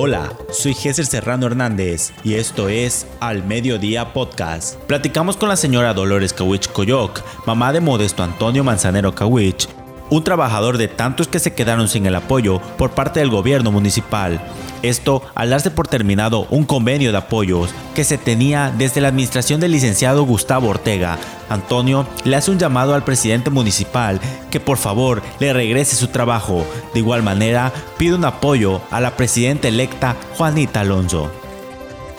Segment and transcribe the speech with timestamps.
[0.00, 4.76] Hola, soy Géser Serrano Hernández y esto es Al Mediodía Podcast.
[4.82, 9.68] Platicamos con la señora Dolores Kawich Coyoc, mamá de Modesto Antonio Manzanero Kawich,
[10.08, 14.40] un trabajador de tantos que se quedaron sin el apoyo por parte del gobierno municipal.
[14.82, 19.60] Esto al darse por terminado un convenio de apoyos que se tenía desde la administración
[19.60, 21.18] del licenciado Gustavo Ortega.
[21.48, 24.20] Antonio le hace un llamado al presidente municipal
[24.50, 26.64] que por favor le regrese su trabajo.
[26.94, 31.30] De igual manera, pide un apoyo a la presidenta electa Juanita Alonso.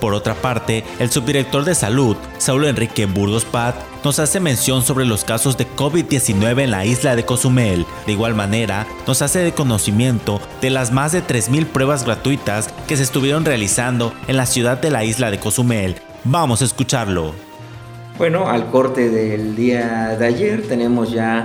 [0.00, 5.04] Por otra parte, el subdirector de salud, Saulo Enrique Burgos Pat, nos hace mención sobre
[5.04, 7.84] los casos de COVID-19 en la isla de Cozumel.
[8.06, 12.96] De igual manera, nos hace de conocimiento de las más de 3.000 pruebas gratuitas que
[12.96, 15.96] se estuvieron realizando en la ciudad de la isla de Cozumel.
[16.24, 17.34] Vamos a escucharlo.
[18.16, 21.44] Bueno, al corte del día de ayer tenemos ya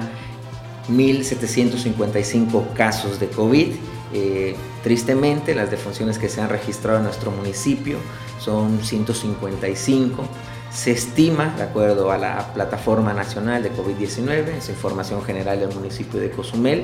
[0.90, 3.74] 1.755 casos de COVID.
[4.14, 7.98] Eh, tristemente, las defunciones que se han registrado en nuestro municipio
[8.40, 10.24] son 155.
[10.72, 16.20] Se estima, de acuerdo a la plataforma nacional de COVID-19, es información general del municipio
[16.20, 16.84] de Cozumel,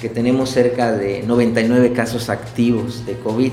[0.00, 3.52] que tenemos cerca de 99 casos activos de COVID.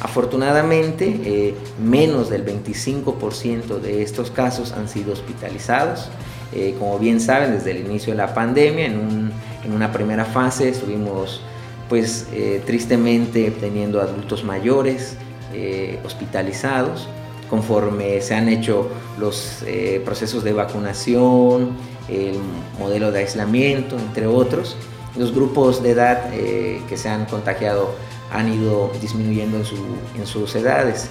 [0.00, 6.10] Afortunadamente, eh, menos del 25% de estos casos han sido hospitalizados.
[6.52, 9.32] Eh, como bien saben, desde el inicio de la pandemia, en,
[9.74, 11.40] una primera fase estuvimos,
[11.88, 15.16] pues, eh, tristemente teniendo adultos mayores,
[15.52, 17.08] eh, hospitalizados,
[17.48, 21.76] conforme se han hecho los eh, procesos de vacunación,
[22.08, 22.38] el
[22.78, 24.76] modelo de aislamiento, entre otros,
[25.16, 27.94] los grupos de edad que se han contagiado
[28.30, 31.08] han ido disminuyendo en, sus edades.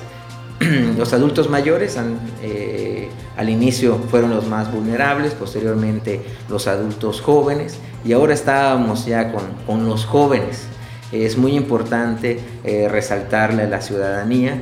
[0.98, 8.34] los adultos mayores al inicio fueron los más vulnerables, posteriormente los adultos jóvenes y ahora
[8.34, 10.68] estábamos ya con, con los jóvenes
[11.12, 14.62] es muy importante eh, resaltarle a la ciudadanía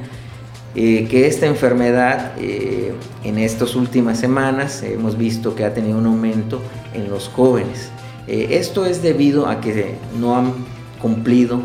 [0.76, 6.06] eh, que esta enfermedad eh, en estas últimas semanas hemos visto que ha tenido un
[6.06, 6.62] aumento
[6.94, 7.90] en los jóvenes.
[8.28, 10.54] esto es debido a que no han
[11.02, 11.62] cumplido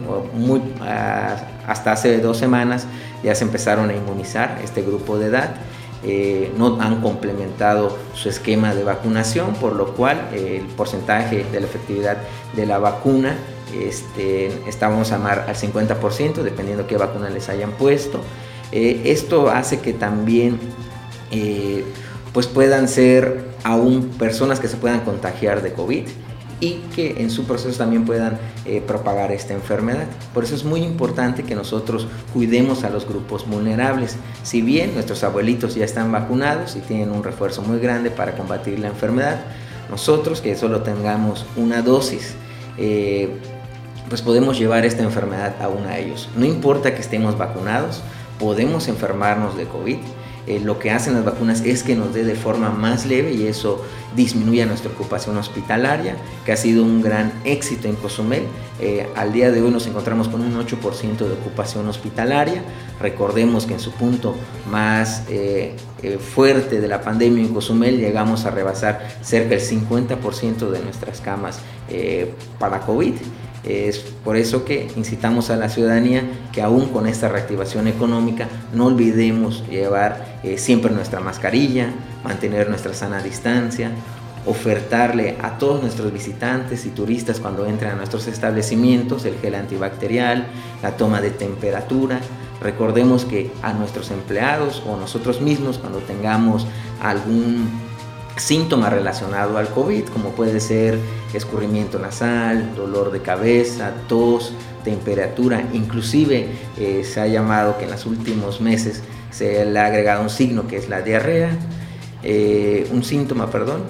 [1.67, 2.87] hasta hace dos semanas
[3.23, 5.57] ya se empezaron a inmunizar este grupo de edad.
[6.57, 12.19] no han complementado su esquema de vacunación, por lo cual el porcentaje de la efectividad
[12.55, 13.37] de la vacuna
[13.75, 18.21] este, estábamos a mar al 50%, dependiendo qué vacuna les hayan puesto.
[18.73, 20.59] Eh, esto hace que también
[21.31, 21.85] eh,
[22.33, 26.05] pues puedan ser aún personas que se puedan contagiar de COVID
[26.61, 30.07] y que en su proceso también puedan eh, propagar esta enfermedad.
[30.35, 34.17] Por eso es muy importante que nosotros cuidemos a los grupos vulnerables.
[34.43, 38.79] Si bien nuestros abuelitos ya están vacunados y tienen un refuerzo muy grande para combatir
[38.79, 39.41] la enfermedad,
[39.91, 42.35] nosotros que solo tengamos una dosis,
[44.09, 46.29] pues podemos llevar esta enfermedad aún a ellos.
[46.37, 48.03] No importa que estemos vacunados,
[48.39, 49.99] podemos enfermarnos de COVID.
[50.49, 53.47] Eh, lo que hacen las vacunas es que nos dé de forma más leve y
[53.47, 53.85] eso
[54.17, 56.17] disminuye nuestra ocupación hospitalaria,
[56.47, 58.45] que ha sido un gran éxito en Cozumel.
[58.81, 62.63] Eh, al día de hoy nos encontramos con un 8% de ocupación hospitalaria.
[62.99, 64.37] Recordemos que en su punto
[64.71, 65.77] más eh,
[66.35, 71.59] fuerte de la pandemia en Cozumel llegamos a rebasar cerca del 50% de nuestras camas
[72.59, 73.15] para COVID.
[73.69, 78.87] Es por eso que incitamos a la ciudadanía que aún con esta reactivación económica no
[78.87, 81.91] olvidemos llevar eh, siempre nuestra mascarilla,
[82.25, 83.91] mantener nuestra sana distancia,
[84.47, 90.47] ofertarle a todos nuestros visitantes y turistas cuando entran a nuestros establecimientos el gel antibacterial,
[90.83, 92.21] la toma de temperatura.
[92.63, 96.67] Recordemos que a nuestros empleados o nosotros mismos cuando tengamos
[97.03, 97.88] algún
[98.39, 100.99] síntoma relacionado al COVID, como puede ser
[101.35, 104.53] escurrimiento nasal, dolor de cabeza, tos,
[104.85, 106.49] temperatura, inclusive
[106.79, 110.67] eh, se ha llamado que en los últimos meses se le ha agregado un signo
[110.67, 111.51] que es la diarrea,
[112.23, 113.83] eh, un síntoma, perdón,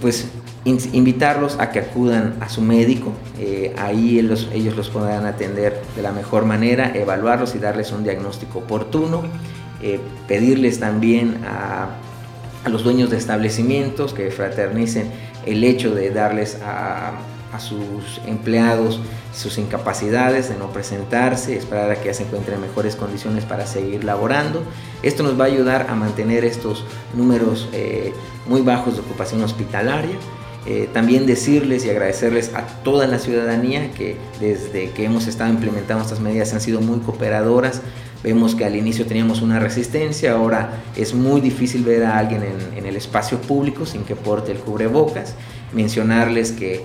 [0.00, 0.28] pues
[0.64, 6.02] invitarlos a que acudan a su médico, eh, ahí ellos, ellos los podrán atender de
[6.02, 9.22] la mejor manera, evaluarlos y darles un diagnóstico oportuno,
[10.28, 11.88] pedirles también a
[12.64, 15.10] a los dueños de establecimientos que fraternicen
[15.46, 17.12] el hecho de darles a,
[17.58, 18.98] sus empleados
[19.34, 24.04] sus incapacidades de no presentarse, esperar a que se encuentren en mejores condiciones para seguir
[24.04, 24.62] laborando.
[25.02, 28.12] Esto nos va a ayudar a mantener estos números eh,
[28.46, 30.16] muy bajos de ocupación hospitalaria.
[30.64, 36.04] Eh, también decirles y agradecerles a toda la ciudadanía que desde que hemos estado implementando
[36.04, 37.82] estas medidas han sido muy cooperadoras,
[38.22, 42.42] Vemos que al inicio teníamos una resistencia, ahora es muy difícil ver a alguien
[42.76, 45.34] en, el espacio público sin que porte el cubrebocas.
[45.72, 46.82] Mencionarles que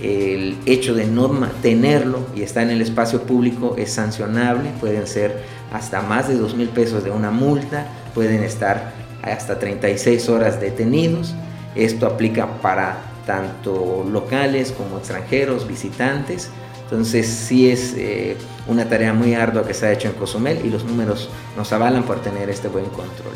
[0.00, 1.28] el hecho de no
[1.62, 5.42] tenerlo y estar en el espacio público es sancionable, pueden ser
[5.72, 8.92] hasta más de 2 mil pesos de una multa, pueden estar
[9.22, 11.34] hasta 36 horas detenidos.
[11.74, 16.50] Esto aplica para tanto locales como extranjeros, visitantes.
[16.86, 18.36] Entonces sí es eh,
[18.68, 22.04] una tarea muy ardua que se ha hecho en Cozumel y los números nos avalan
[22.04, 23.34] por tener este buen control.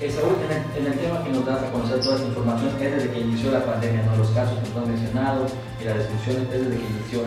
[0.00, 0.36] Eh, Saúl,
[0.78, 3.50] en el, tema que nos das a conocer toda esta información es desde que inició
[3.50, 4.16] la pandemia, ¿no?
[4.16, 5.46] Los casos que tú has mencionado
[5.80, 7.22] y las defunciones es desde que inició.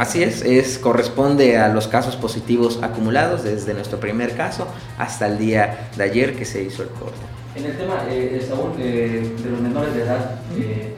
[0.00, 4.66] Así es, es, corresponde a los casos positivos acumulados desde nuestro primer caso
[4.98, 7.18] hasta el día de ayer que se hizo el corte.
[7.54, 10.94] En el tema, eh, Saúl, eh, de los menores de edad, eh,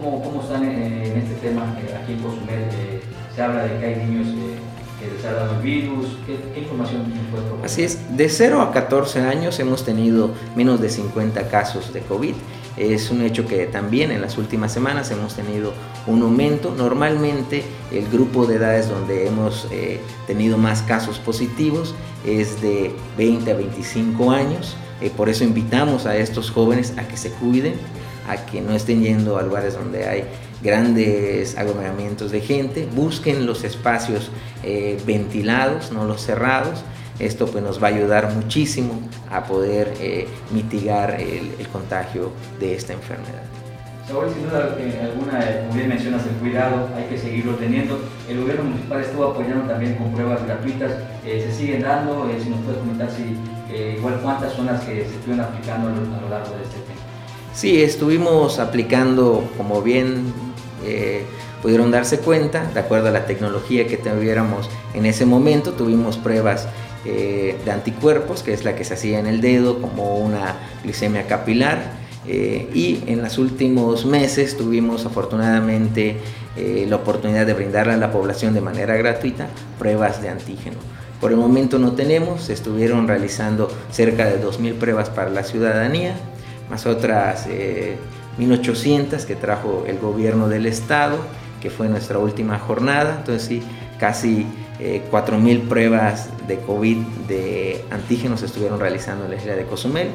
[0.00, 2.64] ¿cómo, ¿cómo, están en, este tema aquí en Cozumel?
[3.34, 6.16] se habla de que hay niños que el virus?
[6.26, 11.48] ¿Qué, información puede Así es, de 0 a 14 años hemos tenido menos de 50
[11.48, 12.34] casos de COVID.
[12.76, 15.72] Es un hecho que también en las últimas semanas hemos tenido
[16.06, 16.74] un aumento.
[16.76, 21.94] Normalmente el grupo de edades donde hemos eh, tenido más casos positivos
[22.24, 24.76] es de 20 a 25 años.
[25.00, 27.74] Eh, por eso invitamos a estos jóvenes a que se cuiden,
[28.28, 30.24] a que no estén yendo a lugares donde hay
[30.62, 34.30] grandes aglomeramientos de gente, busquen los espacios
[34.62, 36.84] eh, ventilados, no los cerrados.
[37.18, 39.00] Esto pues, nos va a ayudar muchísimo
[39.30, 42.30] a poder eh, mitigar el, contagio
[42.60, 43.42] de esta enfermedad.
[44.06, 47.98] Saúl, sin duda eh, alguna, como bien mencionas, el cuidado hay que seguirlo teniendo.
[48.28, 50.92] El gobierno municipal estuvo apoyando también con pruebas gratuitas.
[51.24, 52.30] ¿Se siguen dando?
[52.42, 53.36] si nos puedes comentar si,
[53.96, 56.95] igual cuántas son las que se estuvieron aplicando a lo largo de este tiempo.
[57.56, 60.24] Sí, estuvimos aplicando, como bien
[60.84, 61.22] eh,
[61.62, 66.68] pudieron darse cuenta, de acuerdo a la tecnología que tuviéramos en ese momento, tuvimos pruebas
[67.06, 70.54] eh, de anticuerpos, que es la que se hacía en el dedo, como una
[70.84, 71.92] glicemia capilar.
[72.28, 76.18] Eh, y en los últimos meses tuvimos afortunadamente
[76.56, 79.46] la oportunidad de brindarle a la población de manera gratuita
[79.78, 80.76] pruebas de antígeno.
[81.20, 86.16] Por el momento no tenemos, se estuvieron realizando cerca de 2.000 pruebas para la ciudadanía
[86.70, 87.46] más otras
[88.38, 91.18] 1800 eh, que trajo el gobierno del estado,
[91.60, 93.16] que fue nuestra última jornada.
[93.18, 93.62] Entonces sí,
[93.98, 94.46] casi
[94.78, 96.98] 4.000 eh, pruebas de COVID
[97.28, 100.10] de antígenos estuvieron realizando en la isla de Cozumel.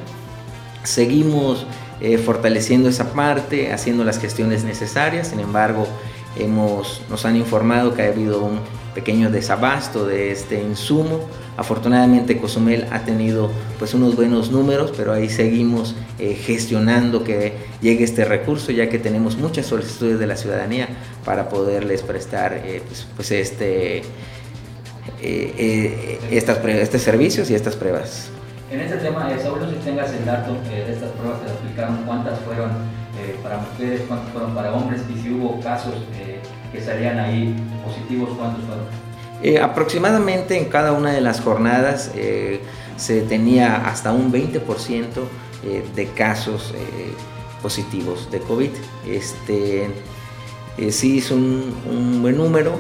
[0.83, 1.65] Seguimos
[2.00, 5.88] eh, fortaleciendo esa parte, haciendo las gestiones necesarias, sin embargo,
[6.36, 8.60] hemos, nos han informado que ha habido un
[8.94, 11.22] pequeño desabasto de este insumo.
[11.57, 13.50] Afortunadamente Cozumel ha tenido
[13.80, 19.00] pues unos buenos números, pero ahí seguimos eh, gestionando que llegue este recurso, ya que
[19.00, 20.88] tenemos muchas solicitudes de la ciudadanía
[21.25, 24.01] para poderles prestar eh, pues, pues, este,
[25.22, 28.30] eh, estas estos servicios y estas pruebas.
[28.71, 32.71] En este tema, Saúl, si tengas el dato de estas pruebas que aplicaron, cuántas fueron
[33.44, 35.94] para mujeres, cuántas fueron para hombres y si hubo casos
[36.71, 38.85] que salían ahí positivos, ¿cuántos fueron?
[39.44, 42.62] Eh, aproximadamente en cada una de las jornadas eh,
[42.95, 44.59] se tenía hasta un 20%
[45.63, 46.74] eh, de casos
[47.62, 48.69] positivos de COVID.
[49.07, 49.89] Este,
[50.91, 52.75] sí es un, buen número.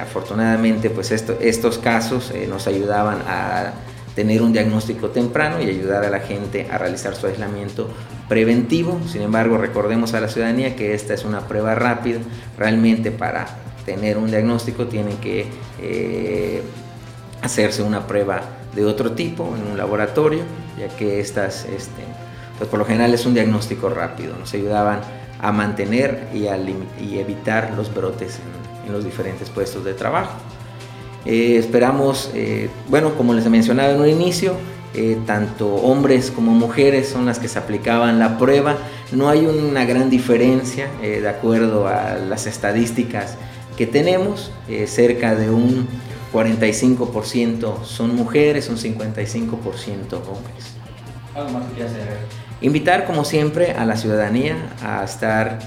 [0.00, 3.72] afortunadamente, pues estos casos nos ayudaban a
[4.18, 7.88] tener un diagnóstico temprano y ayudar a la gente a realizar su aislamiento
[8.28, 9.00] preventivo.
[9.06, 12.18] Sin embargo, recordemos a la ciudadanía que esta es una prueba rápida.
[12.56, 13.46] Realmente para
[13.86, 15.46] tener un diagnóstico tiene que
[15.80, 16.62] eh,
[17.42, 18.40] hacerse una prueba
[18.74, 20.40] de otro tipo en un laboratorio,
[20.76, 22.02] ya que estas, este,
[22.58, 24.36] pues por lo general es un diagnóstico rápido.
[24.36, 24.98] Nos ayudaban
[25.38, 28.40] a mantener y, a y evitar los brotes
[28.84, 30.32] en, los diferentes puestos de trabajo.
[31.24, 34.54] Eh, esperamos, eh, bueno, como les mencionaba en un inicio,
[34.94, 38.78] eh, tanto hombres como mujeres son las que se aplicaban la prueba.
[39.12, 43.36] No hay una gran diferencia eh, de acuerdo a las estadísticas
[43.76, 44.50] que tenemos.
[44.68, 45.86] Eh, cerca de un
[46.32, 50.74] 45% son mujeres, un 55% hombres.
[51.34, 52.18] ¿Algo más que hacer?
[52.62, 55.58] Invitar como siempre a la ciudadanía a estar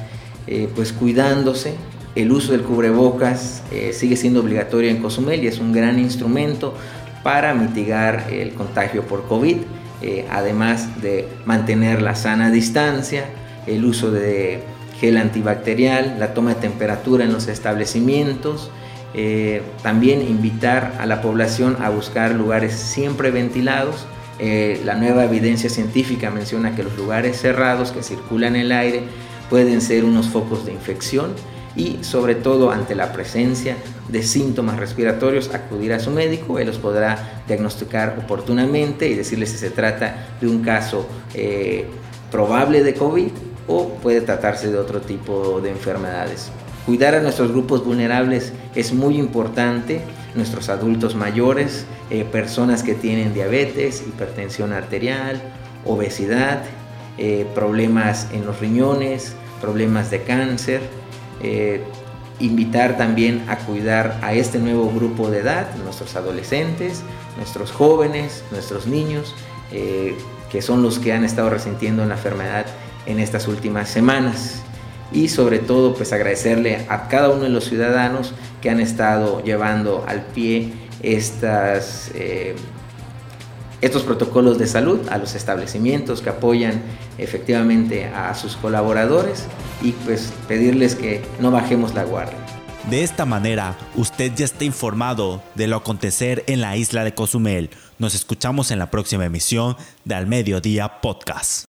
[0.75, 1.75] pues cuidándose.
[2.15, 3.63] El uso del cubrebocas
[3.93, 6.75] sigue siendo obligatorio en Cozumel y es un gran instrumento
[7.23, 9.57] para mitigar el contagio por COVID,
[10.01, 13.25] eh, además de mantener la sana distancia,
[13.67, 14.63] el uso de
[14.99, 18.71] gel antibacterial, la toma de temperatura en los establecimientos,
[19.13, 24.07] eh, también invitar a la población a buscar lugares siempre ventilados.
[24.39, 29.03] Eh, la nueva evidencia científica menciona que los lugares cerrados que circulan el aire
[29.49, 31.33] pueden ser unos focos de infección
[31.75, 33.77] y sobre todo ante la presencia
[34.09, 39.57] de síntomas respiratorios acudir a su médico, él los podrá diagnosticar oportunamente y decirle si
[39.57, 41.85] se trata de un caso eh,
[42.29, 43.31] probable de COVID
[43.67, 46.51] o puede tratarse de otro tipo de enfermedades.
[46.85, 50.01] Cuidar a nuestros grupos vulnerables es muy importante,
[50.33, 55.39] nuestros adultos mayores, eh, personas que tienen diabetes, hipertensión arterial,
[55.85, 56.63] obesidad,
[57.17, 60.81] eh, problemas en los riñones, problemas de cáncer.
[61.43, 61.83] Eh,
[62.39, 67.03] invitar también a cuidar a este nuevo grupo de edad, nuestros adolescentes,
[67.37, 69.35] nuestros jóvenes, nuestros niños,
[70.51, 72.65] que son los que han estado resintiendo la enfermedad
[73.05, 74.63] en estas últimas semanas.
[75.11, 80.05] Y sobre todo pues agradecerle a cada uno de los ciudadanos que han estado llevando
[80.07, 82.55] al pie estas, eh,
[83.81, 86.81] estos protocolos de salud, a los establecimientos que apoyan
[87.17, 89.45] efectivamente a sus colaboradores
[89.81, 92.37] y pues pedirles que no bajemos la guardia.
[92.89, 97.69] De esta manera, usted ya está informado de lo acontecer en la isla de Cozumel.
[97.99, 101.70] Nos escuchamos en la próxima emisión de Al Mediodía Podcast.